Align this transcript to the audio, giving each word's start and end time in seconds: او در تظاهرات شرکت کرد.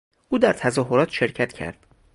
او 0.29 0.37
در 0.37 0.53
تظاهرات 0.53 1.09
شرکت 1.09 1.53
کرد. 1.53 1.87